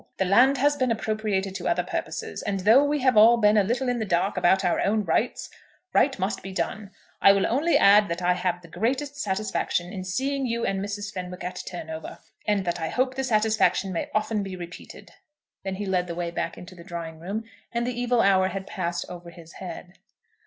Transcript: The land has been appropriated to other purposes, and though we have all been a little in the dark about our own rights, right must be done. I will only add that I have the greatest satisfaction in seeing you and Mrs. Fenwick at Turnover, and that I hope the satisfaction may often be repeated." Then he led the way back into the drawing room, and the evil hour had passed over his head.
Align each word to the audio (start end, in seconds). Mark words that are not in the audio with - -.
The 0.17 0.25
land 0.25 0.57
has 0.57 0.75
been 0.75 0.89
appropriated 0.89 1.53
to 1.53 1.67
other 1.67 1.83
purposes, 1.83 2.41
and 2.41 2.61
though 2.61 2.83
we 2.83 3.01
have 3.01 3.15
all 3.15 3.37
been 3.37 3.55
a 3.55 3.63
little 3.63 3.87
in 3.87 3.99
the 3.99 4.03
dark 4.03 4.35
about 4.35 4.65
our 4.65 4.79
own 4.83 5.03
rights, 5.03 5.47
right 5.93 6.17
must 6.17 6.41
be 6.41 6.51
done. 6.51 6.89
I 7.21 7.31
will 7.33 7.45
only 7.45 7.77
add 7.77 8.07
that 8.09 8.23
I 8.23 8.33
have 8.33 8.63
the 8.63 8.67
greatest 8.67 9.15
satisfaction 9.17 9.93
in 9.93 10.03
seeing 10.03 10.47
you 10.47 10.65
and 10.65 10.81
Mrs. 10.83 11.13
Fenwick 11.13 11.43
at 11.43 11.61
Turnover, 11.67 12.17
and 12.47 12.65
that 12.65 12.81
I 12.81 12.87
hope 12.89 13.13
the 13.13 13.23
satisfaction 13.23 13.93
may 13.93 14.09
often 14.11 14.41
be 14.41 14.55
repeated." 14.55 15.11
Then 15.63 15.75
he 15.75 15.85
led 15.85 16.07
the 16.07 16.15
way 16.15 16.31
back 16.31 16.57
into 16.57 16.73
the 16.73 16.83
drawing 16.83 17.19
room, 17.19 17.43
and 17.71 17.85
the 17.85 17.93
evil 17.93 18.21
hour 18.21 18.47
had 18.47 18.65
passed 18.65 19.05
over 19.07 19.29
his 19.29 19.53
head. 19.61 19.99